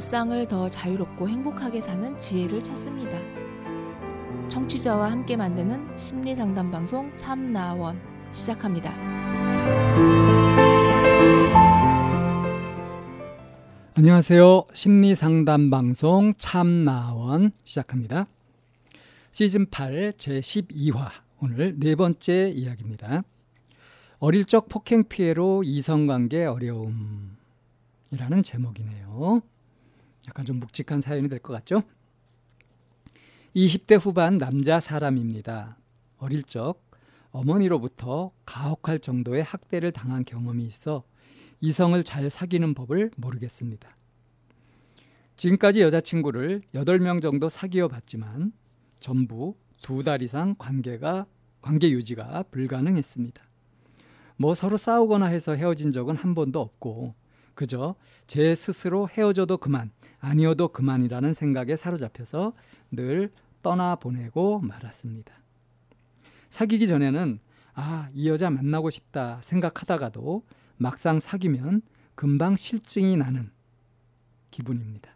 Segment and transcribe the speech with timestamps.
[0.00, 3.18] 일상을 더 자유롭고 행복하게 사는 지혜를 찾습니다.
[4.48, 8.00] 청취자와 함께 만드는 심리 상담 방송 참나원
[8.32, 8.94] 시작합니다.
[13.92, 14.62] 안녕하세요.
[14.72, 18.26] 심리 상담 방송 참나원 시작합니다.
[19.32, 21.10] 시즌 8 제 12화
[21.42, 23.20] 오늘 네 번째 이야기입니다.
[24.18, 27.34] 어릴 적 폭행 피해로 이성관계 어려움이라는
[28.42, 29.42] 제목이네요.
[30.28, 31.82] 약간 좀 묵직한 사연이 될 것 같죠?
[33.56, 35.76] 20대 후반 남자 사람입니다.
[36.18, 36.82] 어릴 적
[37.32, 41.04] 어머니로부터 가혹할 정도의 학대를 당한 경험이 있어
[41.60, 43.96] 이성을 잘 사귀는 법을 모르겠습니다.
[45.36, 48.52] 지금까지 여자친구를 8명 정도 사귀어 봤지만
[48.98, 51.26] 전부 두 달 이상 관계가
[51.62, 53.42] 관계 유지가 불가능했습니다.
[54.36, 57.14] 뭐 서로 싸우거나 해서 헤어진 적은 한 번도 없고
[57.60, 57.94] 그저
[58.26, 62.54] 제 스스로 헤어져도 그만 아니어도 그만이라는 생각에 사로잡혀서
[62.90, 63.30] 늘
[63.60, 65.34] 떠나보내고 말았습니다.
[66.48, 67.38] 사귀기 전에는
[67.74, 70.42] 아, 이 여자 만나고 싶다 생각하다가도
[70.78, 71.82] 막상 사귀면
[72.14, 73.50] 금방 실증이 나는
[74.50, 75.14] 기분입니다.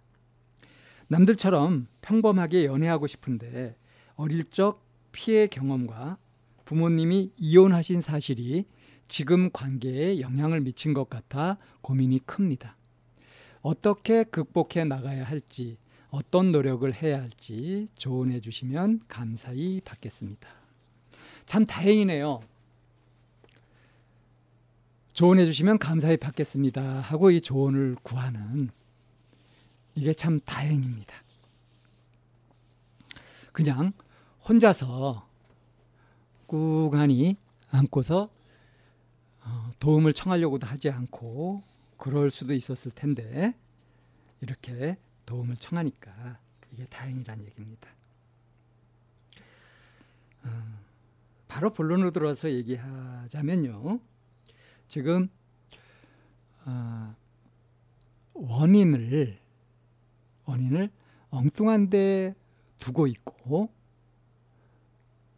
[1.08, 3.74] 남들처럼 평범하게 연애하고 싶은데
[4.16, 6.18] 어릴 적 피해 경험과
[6.66, 8.66] 부모님이 이혼하신 사실이
[9.14, 12.76] 지금 관계에 영향을 미친 것 같아 고민이 큽니다.
[13.62, 15.78] 어떻게 극복해 나가야 할지,
[16.10, 20.48] 어떤 노력을 해야 할지 조언해 주시면 감사히 받겠습니다.
[21.46, 22.40] 참 다행이네요.
[25.12, 26.82] 조언해 주시면 감사히 받겠습니다.
[26.82, 28.70] 하고 이 조언을 구하는
[29.94, 31.14] 이게 참 다행입니다.
[33.52, 33.92] 그냥
[34.48, 35.24] 혼자서
[36.48, 37.36] 꾹하니
[37.70, 38.43] 안고서 어,
[39.78, 41.62] 도움을 청하려고도 하지 않고
[41.96, 43.54] 그럴 수도 있었을 텐데
[44.40, 46.38] 이렇게 도움을 청하니까
[46.72, 47.88] 이게 다행이란 얘기입니다.
[50.44, 50.78] 어,
[51.48, 54.00] 바로 본론으로 들어와서 얘기하자면요.
[54.88, 55.28] 지금
[56.66, 57.14] 어,
[58.34, 59.38] 원인을
[60.46, 60.90] 원인을
[61.30, 62.34] 엉뚱한 데
[62.78, 63.70] 두고 있고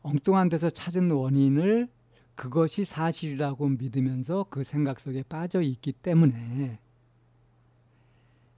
[0.02, 1.88] 엉뚱한 데서 찾은 원인을
[2.36, 6.78] 그것이 사실이라고 믿으면서 그 생각 속에 빠져 있기 때문에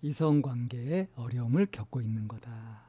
[0.03, 2.83] 이성 관계에 어려움을 겪고 있는 거다.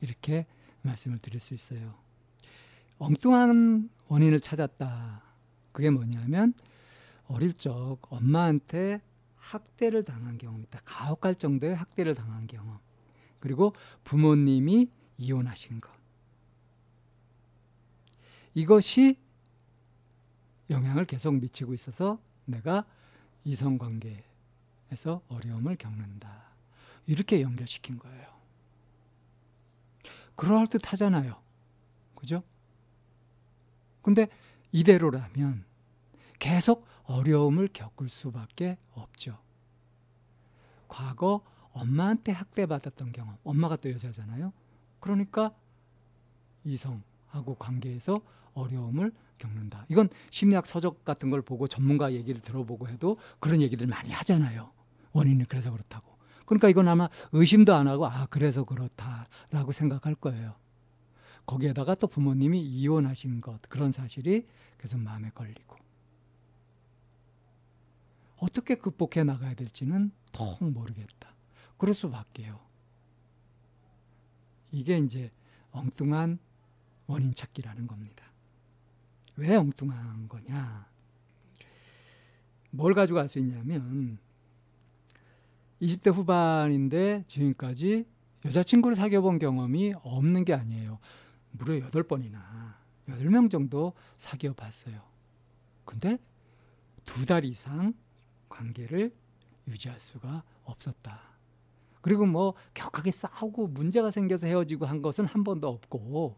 [0.00, 0.46] 이렇게
[0.82, 1.94] 말씀을 드릴 수 있어요.
[2.98, 5.22] 엉뚱한 원인을 찾았다.
[5.72, 6.54] 그게 뭐냐면
[7.26, 9.00] 어릴 적 엄마한테
[9.36, 10.80] 학대를 당한 경험 있다.
[10.84, 12.78] 가혹할 정도의 학대를 당한 경험.
[13.40, 13.72] 그리고
[14.04, 14.88] 부모님이
[15.18, 15.90] 이혼하신 것.
[18.54, 19.21] 이것이
[20.72, 22.84] 영향을 계속 미치고 있어서 내가
[23.44, 26.42] 이성 관계에서 어려움을 겪는다.
[27.06, 28.26] 이렇게 연결시킨 거예요.
[30.34, 31.40] 그럴 듯 하잖아요.
[32.14, 32.42] 그죠?
[34.00, 34.28] 근데
[34.72, 35.64] 이대로라면
[36.38, 39.38] 계속 어려움을 겪을 수밖에 없죠.
[40.88, 44.52] 과거 엄마한테 학대받았던 경험, 엄마가 또 여자잖아요.
[45.00, 45.54] 그러니까
[46.64, 48.20] 이성하고 관계에서
[48.54, 49.86] 어려움을 겪는다.
[49.88, 54.70] 이건 심리학 서적 같은 걸 보고 전문가 얘기를 들어보고 해도 그런 얘기들 많이 하잖아요.
[55.12, 56.16] 원인이 그래서 그렇다고.
[56.46, 60.54] 그러니까 이건 아마 의심도 안 하고 아 그래서 그렇다라고 생각할 거예요.
[61.46, 64.46] 거기에다가 또 부모님이 이혼하신 것 그런 사실이
[64.78, 65.76] 계속 마음에 걸리고
[68.36, 71.34] 어떻게 극복해 나가야 될지는 통 모르겠다.
[71.78, 72.60] 그럴 수밖에요.
[74.70, 75.30] 이게 이제
[75.70, 76.38] 엉뚱한
[77.06, 78.31] 원인 찾기라는 겁니다.
[79.36, 80.86] 왜 엉뚱한 거냐?
[82.70, 84.18] 뭘 가지고 갈수 있냐면
[85.80, 88.06] 20대 후반인데 지금까지
[88.44, 90.98] 여자친구를 사귀어 본 경험이 없는 게 아니에요.
[91.50, 92.74] 무려 8번이나
[93.08, 95.00] 8명 정도 사귀어 봤어요.
[95.84, 96.18] 근데
[97.04, 97.94] 두 달 이상
[98.48, 99.12] 관계를
[99.66, 101.20] 유지할 수가 없었다.
[102.00, 106.36] 그리고 뭐 격하게 싸우고 문제가 생겨서 헤어지고 한 것은 한 번도 없고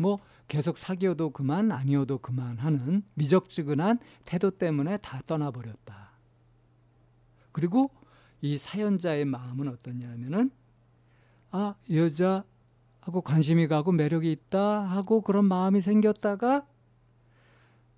[0.00, 0.18] 뭐
[0.48, 6.12] 계속 사귀어도 그만 아니어도 그만 하는 미적지근한 태도 때문에 다 떠나버렸다.
[7.52, 7.90] 그리고
[8.40, 10.50] 이 사연자의 마음은 어떠냐면은
[11.50, 16.66] 아 여자하고 관심이 가고 매력이 있다 하고 그런 마음이 생겼다가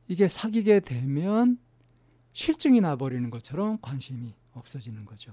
[0.08, 1.58] 이게 사귀게 되면
[2.32, 5.32] 실증이 나버리는 것처럼 관심이 없어지는 거죠.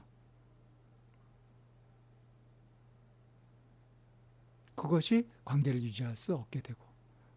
[4.80, 6.80] 그것이 관계를 유지할 수 없게 되고.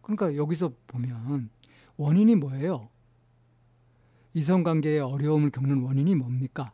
[0.01, 1.49] 그러니까 여기서 보면
[1.97, 2.89] 원인이 뭐예요?
[4.33, 6.71] 이성관계의 어려움을 겪는 원인이 뭡니까?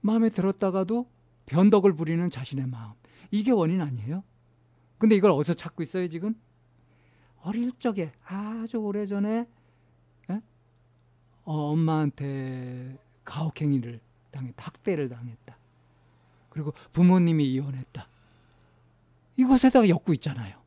[0.00, 1.08] 마음에 들었다가도
[1.46, 2.92] 변덕을 부리는 자신의 마음.
[3.30, 4.24] 이게 원인 아니에요?
[4.98, 6.34] 근데 이걸 어디서 찾고 있어요, 지금?
[7.42, 9.48] 어릴 적에 아주 오래 전에
[10.30, 10.40] 예?
[11.44, 14.00] 어, 엄마한테 가혹행위를
[14.30, 14.64] 당했다.
[14.64, 15.59] 학대를 당했다.
[16.50, 18.08] 그리고 부모님이 이혼했다.
[19.36, 20.60] 이것에다가 엮고 있잖아요.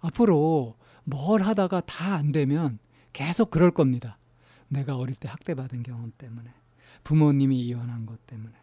[0.00, 2.78] 앞으로 뭘 하다가 다 안 되면
[3.12, 4.18] 계속 그럴 겁니다.
[4.68, 6.52] 내가 어릴 때 학대받은 경험 때문에,
[7.04, 8.54] 부모님이 이혼한 것 때문에.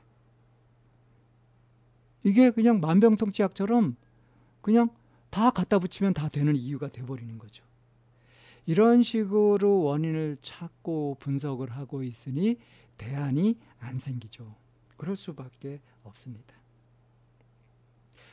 [2.24, 3.96] 이게 그냥 만병통치약처럼
[4.62, 4.90] 그냥
[5.30, 7.64] 다 갖다 붙이면 다 되는 이유가 돼버리는 거죠.
[8.66, 12.58] 이런 식으로 원인을 찾고 분석을 하고 있으니
[12.98, 14.56] 대안이 안 생기죠.
[14.98, 16.54] 그럴 수밖에 없습니다.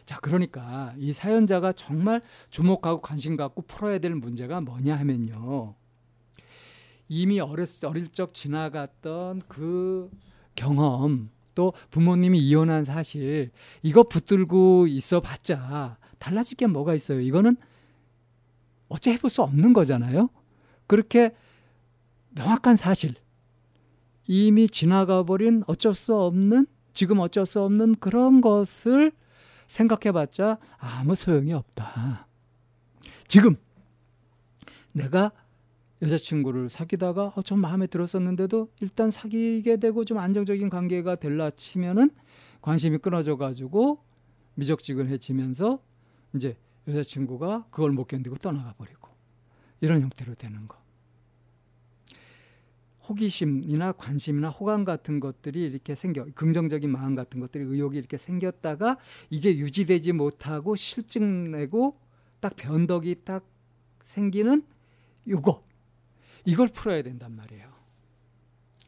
[0.04, 5.74] 자, 그러니까 이 사연자가 정말 주목하고 관심 갖고 풀어야 될 문제가 뭐냐 하면요.
[7.08, 10.10] 이미 어렸을 어릴 적 지나갔던 그
[10.54, 13.50] 경험 또 부모님이 이혼한 사실
[13.82, 17.20] 이거 붙들고 있어 봤자 달라질 게 뭐가 있어요.
[17.20, 17.56] 이거는
[18.90, 20.28] 어째 해볼 수 없는 거잖아요.
[20.86, 21.34] 그렇게
[22.30, 23.14] 명확한 사실
[24.26, 29.12] 이미 지나가 버린 어쩔 수 없는 지금 어쩔 수 없는 그런 것을
[29.68, 32.26] 생각해 봤자 아무 소용이 없다.
[33.28, 33.56] 지금
[34.92, 35.30] 내가
[36.02, 42.10] 여자친구를 사귀다가 어, 좀 마음에 들었었는데도 일단 사귀게 되고 좀 안정적인 관계가 될라 치면은
[42.60, 44.02] 관심이 끊어져 가지고
[44.54, 45.80] 미적지근해지면서
[46.34, 46.56] 이제
[46.88, 49.08] 여자친구가 그걸 못 견디고 떠나가 버리고
[49.80, 50.78] 이런 형태로 되는 거.
[53.08, 58.98] 호기심이나 관심이나 호감 같은 것들이 이렇게 생겨 긍정적인 마음 같은 것들이 의욕이 이렇게 생겼다가
[59.30, 61.98] 이게 유지되지 못하고 실증 내고
[62.38, 63.44] 딱 변덕이 딱
[64.04, 64.62] 생기는
[65.28, 65.60] 요거
[66.44, 67.70] 이걸 풀어야 된단 말이에요.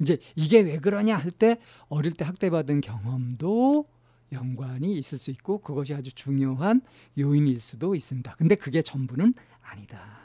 [0.01, 3.87] 이제 이게 왜 그러냐 할 때 어릴 때 학대받은 경험도
[4.33, 6.81] 연관이 있을 수 있고 그것이 아주 중요한
[7.19, 8.35] 요인일 수도 있습니다.
[8.37, 10.23] 근데 그게 전부는 아니다.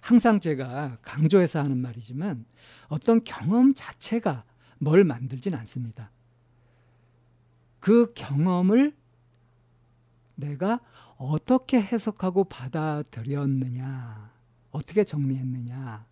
[0.00, 2.46] 항상 제가 강조해서 하는 말이지만
[2.88, 4.44] 어떤 경험 자체가
[4.78, 6.10] 뭘 만들진 않습니다.
[7.80, 8.96] 그 경험을
[10.36, 10.80] 내가
[11.16, 14.32] 어떻게 해석하고 받아들였느냐,
[14.70, 16.06] 어떻게 정리했느냐.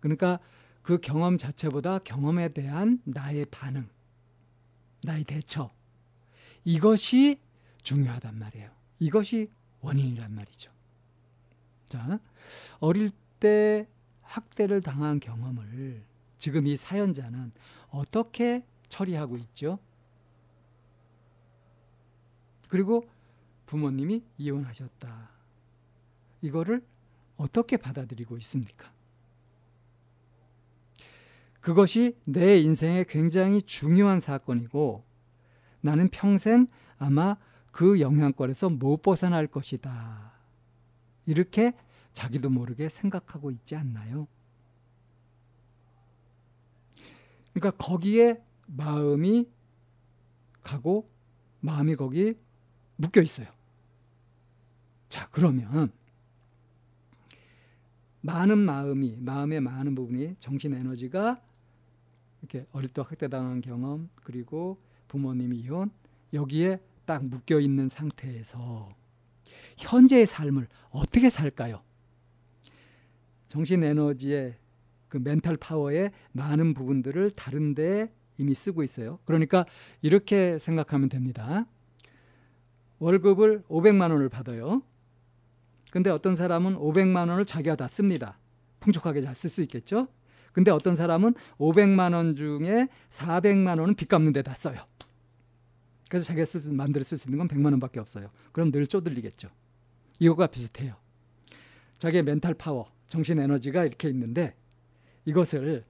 [0.00, 0.40] 그러니까
[0.82, 3.88] 그 경험 자체보다 경험에 대한 나의 반응,
[5.02, 5.70] 나의 대처,
[6.64, 7.40] 이것이
[7.82, 8.70] 중요하단 말이에요.
[8.98, 9.50] 이것이
[9.80, 10.70] 원인이란 말이죠.
[11.88, 12.20] 자,
[12.78, 13.10] 어릴
[13.40, 13.88] 때
[14.22, 16.04] 학대를 당한 경험을
[16.38, 17.52] 지금 이 사연자는
[17.90, 19.78] 어떻게 처리하고 있죠?
[22.68, 23.08] 그리고
[23.66, 25.30] 부모님이 이혼하셨다.
[26.42, 26.84] 이거를
[27.36, 28.92] 어떻게 받아들이고 있습니까?
[31.60, 35.04] 그것이 내 인생에 굉장히 중요한 사건이고
[35.80, 36.66] 나는 평생
[36.98, 37.36] 아마
[37.70, 40.32] 그 영향권에서 못 벗어날 것이다.
[41.26, 41.72] 이렇게
[42.12, 44.26] 자기도 모르게 생각하고 있지 않나요?
[47.52, 49.48] 그러니까 거기에 마음이
[50.62, 51.06] 가고
[51.60, 52.34] 마음이 거기
[52.96, 53.46] 묶여 있어요.
[55.08, 55.92] 자, 그러면
[58.20, 61.40] 많은 마음이 마음의 많은 부분이 정신 에너지가
[62.40, 64.78] 이렇게 어릴 때 학대당한 경험 그리고
[65.08, 65.90] 부모님이 이혼
[66.32, 68.94] 여기에 딱 묶여 있는 상태에서
[69.76, 71.82] 현재의 삶을 어떻게 살까요?
[73.48, 74.54] 정신 에너지의
[75.08, 79.18] 그 멘탈 파워의 많은 부분들을 다른데 이미 쓰고 있어요.
[79.24, 79.66] 그러니까
[80.02, 81.66] 이렇게 생각하면 됩니다.
[83.00, 84.82] 월급을 500만 원을 받아요.
[85.90, 88.38] 근데 어떤 사람은 500만 원을 자기가 다 씁니다.
[88.78, 90.06] 풍족하게 잘 쓸 수 있겠죠?
[90.52, 94.78] 근데 어떤 사람은 500만 원 중에 400만 원은 빚 갚는 데다 써요.
[96.08, 96.60] 그래서 자기가 쓸,
[97.04, 98.30] 쓸 수 있는 건 100만 원밖에 없어요.
[98.52, 99.48] 그럼 늘 쪼들리겠죠.
[100.18, 100.96] 이거가 비슷해요.
[101.98, 104.56] 자기의 mental power, 정신 에너지가 이렇게 있는데
[105.24, 105.84] 이것을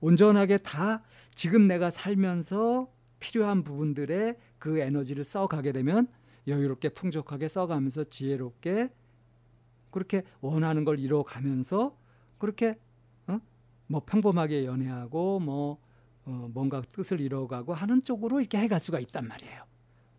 [0.00, 1.02] 온전하게 다
[1.34, 6.06] 지금 내가 살면서 필요한 부분들에 그 에너지를 써가게 되면
[6.46, 8.90] 여유롭게 풍족하게 써가면서 지혜롭게
[9.90, 11.96] 그렇게 원하는 걸 이뤄가면서
[12.38, 12.74] 그렇게 어?
[13.88, 15.78] 뭐 평범하게 연애하고 뭐
[16.24, 19.64] 어, 뭔가 뜻을 이뤄가고 하는 쪽으로 이렇게 해갈 수가 있단 말이에요.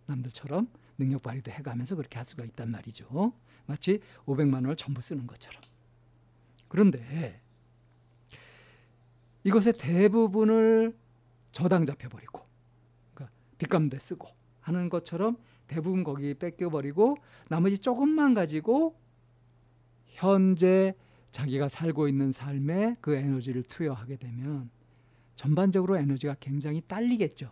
[0.08, 3.32] 남들처럼 능력 발휘도 해가면서 그렇게 할 수가 있단 말이죠.
[3.68, 5.62] 마치 500만 원을 전부 쓰는 것처럼.
[6.68, 7.42] 그런데
[9.44, 10.96] 이것의 대부분을
[11.52, 12.42] 저당 잡혀버리고
[13.14, 14.28] 그러니까 빚감대 쓰고
[14.62, 18.96] 하는 것처럼 대부분 거기 뺏겨버리고 나머지 조금만 가지고
[20.08, 20.96] 현재
[21.32, 24.70] 자기가 살고 있는 삶에 그 에너지를 투여하게 되면
[25.36, 27.52] 전반적으로 에너지가 굉장히 딸리겠죠.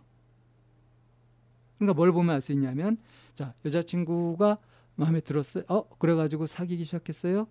[1.78, 2.98] 그러니까 뭘 보면 알 수 있냐면
[3.34, 4.58] 자 여자친구가
[4.96, 5.64] 마음에 들었어요.
[5.68, 7.46] 어 그래가지고 사귀기 시작했어요.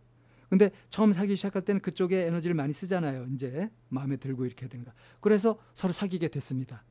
[0.50, 3.27] 근데 처음 사귀기 시작할 때는 그쪽에 에너지를 많이 쓰잖아요.
[3.34, 4.93] 이제 마음에 들고 이렇게 된가.
[5.22, 6.84] 그래서 서로 사귀게 됐습니다.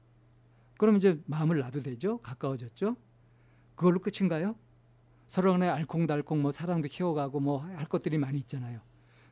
[0.78, 2.18] 그럼 이제 마음을 놔도 되죠.
[2.18, 2.96] 가까워졌죠.
[3.74, 4.56] 그걸로 끝인가요?
[5.26, 8.80] 서로 간에 알콩달콩 뭐 사랑도 키워가고 뭐 할 것들이 많이 있잖아요.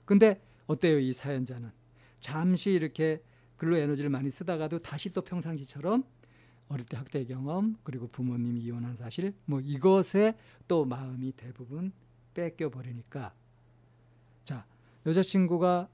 [0.05, 1.71] 근데 어때요 이 사연자는?
[2.21, 3.23] 잠시 이렇게
[3.57, 6.05] 글로 에너지를 많이 쓰다가도 다시 또 평상시처럼
[6.69, 10.35] 어릴 때 학대 경험 그리고 부모님이 이혼한 사실 뭐 이것에
[10.67, 11.93] 또 마음이 대부분
[12.33, 13.35] 뺏겨 버리니까.
[14.45, 14.67] 자
[15.07, 15.89] 여자친구가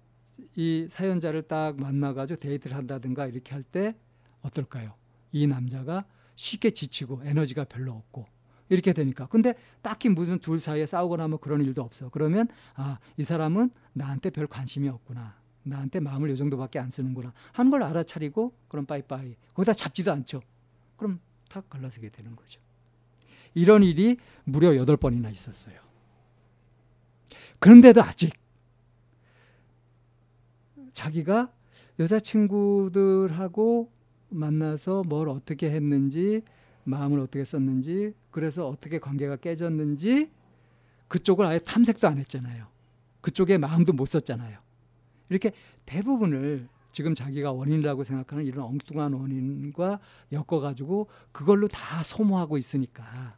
[0.57, 3.95] 이 사연자를 딱 만나가지고 데이트를 한다든가 이렇게 할 때
[4.43, 4.95] 어떨까요?
[5.33, 8.27] 이 남자가 쉽게 지치고 에너지가 별로 없고
[8.71, 9.27] 이렇게 되니까.
[9.27, 12.09] 근데 딱히 무슨 둘 사이에 싸우거나 뭐 그런 일도 없어.
[12.09, 15.37] 그러면 아, 이 사람은 나한테 별 관심이 없구나.
[15.63, 17.35] 나한테 마음을 요 정도밖에 안 쓰는구나.
[17.53, 19.37] 하는 걸 알아차리고 그럼 빠이빠이.
[19.53, 20.41] 거기다 잡지도 않죠.
[20.97, 22.61] 그럼 탁 갈라서게 되는 거죠.
[23.53, 25.79] 이런 일이 무려 여덟 번이나 있었어요.
[27.59, 28.33] 그런데도 아직
[30.93, 31.53] 자기가
[31.99, 33.91] 여자친구들하고
[34.31, 36.43] 만나서 뭘 어떻게 했는지
[36.91, 40.31] 마음을 어떻게 썼는지 그래서 어떻게 관계가 깨졌는지
[41.09, 42.67] 그쪽을 아예 탐색도 안 했잖아요.
[43.21, 44.59] 그쪽에 마음도 못 썼잖아요.
[45.29, 45.53] 이렇게
[45.87, 50.01] 대부분을 지금 자기가 원인이라고 생각하는 이런 엉뚱한 원인과
[50.33, 53.37] 엮어가지고 그걸로 다 소모하고 있으니까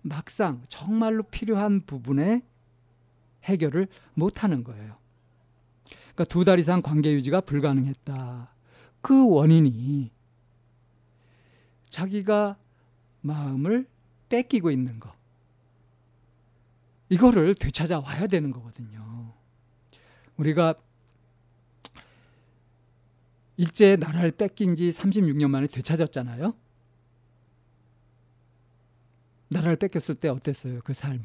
[0.00, 2.42] 막상 정말로 필요한 부분에
[3.44, 4.96] 해결을 못 하는 거예요.
[6.14, 8.54] 그러니까 두 달 이상 관계 유지가 불가능했다.
[9.00, 10.10] 그 원인이
[11.88, 12.56] 자기가
[13.28, 13.86] 마음을
[14.28, 15.14] 뺏기고 있는 거.
[17.10, 19.32] 이거를 되찾아 와야 되는 거거든요.
[20.36, 20.74] 우리가
[23.56, 26.54] 일제 나라를 뺏긴 지 36년 만에 되찾았잖아요.
[29.48, 30.80] 나라를 뺏겼을 때 어땠어요?
[30.84, 31.22] 그 삶이.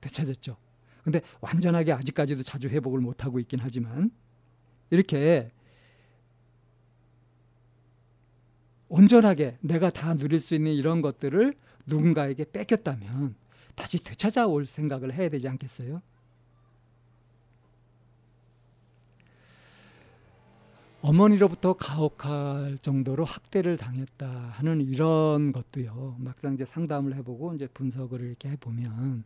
[0.00, 0.56] 되찾았죠.
[1.02, 4.10] 근데 완전하게 아직까지도 자주 회복을 못하고 있긴 하지만
[4.90, 5.50] 이렇게
[8.94, 11.52] 온전하게 내가 다 누릴 수 있는 이런 것들을
[11.86, 13.34] 누군가에게 뺏겼다면
[13.74, 16.00] 다시 되찾아올 생각을 해야 되지 않겠어요?
[21.00, 26.16] 어머니로부터 가혹할 정도로 학대를 당했다 하는 이런 것도요.
[26.20, 29.24] 막상 이제 상담을 해보고 이제 분석을 이렇게 해보면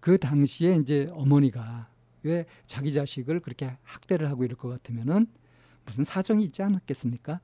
[0.00, 1.88] 그 당시에 이제 어머니가
[2.24, 5.28] 왜 자기 자식을 그렇게 학대를 하고 이럴 것 같으면은
[5.86, 7.40] 무슨 사정이 있지 않았겠습니까?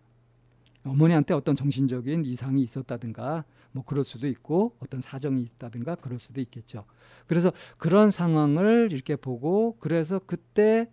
[0.89, 6.85] 어머니한테 어떤 정신적인 이상이 있었다든가 뭐 그럴 수도 있고 어떤 사정이 있다든가 그럴 수도 있겠죠.
[7.27, 10.91] 그래서 그런 상황을 이렇게 보고 그래서 그때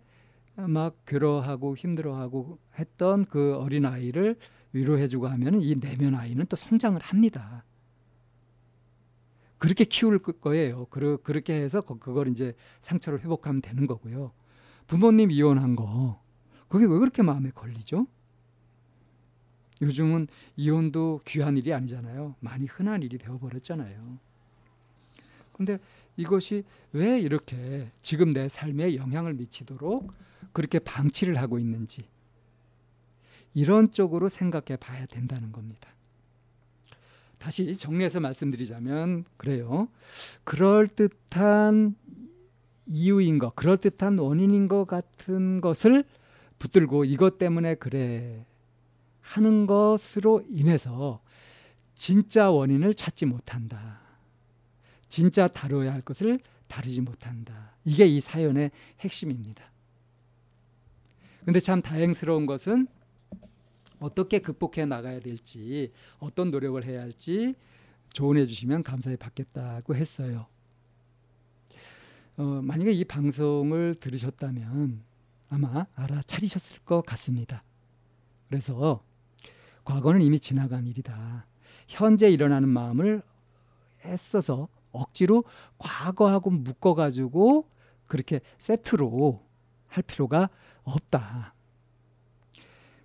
[0.54, 4.36] 막 괴로워하고 힘들어하고 했던 그 어린 아이를
[4.72, 7.64] 위로해주고 하면은 이 내면 아이는 또 성장을 합니다.
[9.58, 10.86] 그렇게 키울 거예요.
[10.86, 14.32] 그렇게 해서 그걸 이제 상처를 회복하면 되는 거고요.
[14.86, 16.22] 부모님 이혼한 거
[16.68, 18.06] 그게 왜 그렇게 마음에 걸리죠?
[19.82, 22.34] 요즘은 이혼도 귀한 일이 아니잖아요.
[22.40, 24.18] 많이 흔한 일이 되어버렸잖아요.
[25.52, 25.78] 근데
[26.16, 30.12] 이것이 왜 이렇게 지금 내 삶에 영향을 미치도록
[30.52, 32.04] 그렇게 방치를 하고 있는지
[33.54, 35.90] 이런 쪽으로 생각해 봐야 된다는 겁니다.
[37.38, 39.88] 다시 정리해서 말씀드리자면 그래요.
[40.44, 41.94] 그럴듯한
[42.86, 46.04] 이유인 것, 그럴듯한 원인인 것 같은 것을
[46.58, 48.44] 붙들고 이것 때문에 그래
[49.26, 51.20] 하는 것으로 인해서
[51.96, 54.00] 진짜 원인을 찾지 못한다.
[55.08, 57.72] 진짜 다뤄야 할 것을 다루지 못한다.
[57.84, 59.64] 이게 이 사연의 핵심입니다.
[61.44, 62.86] 근데 참 다행스러운 것은
[63.98, 67.54] 어떻게 극복해 나가야 될지, 어떤 노력을 해야 할지
[68.12, 70.46] 조언해 주시면 감사히 받겠다고 했어요.
[72.36, 75.02] 어, 만약에 이 방송을 들으셨다면
[75.48, 77.64] 아마 알아차리셨을 것 같습니다.
[78.48, 79.05] 그래서
[79.86, 81.46] 과거는 이미 지나간 일이다.
[81.86, 83.22] 현재 일어나는 마음을
[84.04, 85.44] 애써서 억지로
[85.78, 87.68] 과거하고 묶어가지고
[88.06, 89.40] 그렇게 세트로
[89.86, 90.50] 할 필요가
[90.82, 91.54] 없다.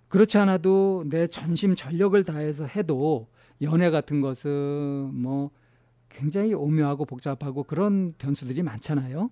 [0.08, 3.28] 그렇지 않아도 내 전심 전력을 다해서 해도
[3.62, 4.50] 연애 같은 것은
[5.14, 5.50] 뭐
[6.08, 9.30] 굉장히 오묘하고 복잡하고 그런 변수들이 많잖아요.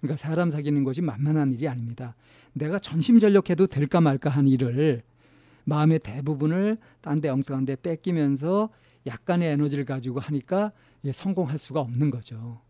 [0.00, 2.16] 그러니까 사람 사귀는 것이 만만한 일이 아닙니다.
[2.52, 5.02] 내가 전심전력해도 될까 말까 한 일을
[5.68, 8.70] 마음의 대부분을 딴 데 엉뚱한 데 뺏기면서
[9.06, 10.72] 약간의 에너지를 가지고 하니까
[11.12, 12.62] 성공할 수가 없는 거죠.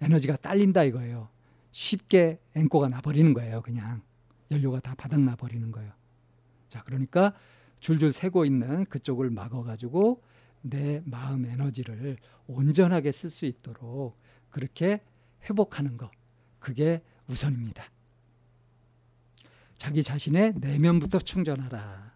[0.00, 1.28] 에너지가 딸린다 이거예요.
[1.70, 3.62] 쉽게 앵꼬가 나버리는 거예요.
[3.62, 4.02] 그냥
[4.50, 5.92] 연료가 다 바닥 나 버리는 거예요.
[6.68, 7.32] 자, 그러니까
[7.80, 10.22] 줄줄 새고 있는 그쪽을 막아가지고
[10.62, 12.16] 내 마음 에너지를
[12.46, 14.18] 온전하게 쓸 수 있도록
[14.50, 15.00] 그렇게
[15.48, 16.10] 회복하는 것.
[16.58, 17.84] 그게 우선입니다.
[19.76, 22.15] 자기 자신의 내면부터 충전하라.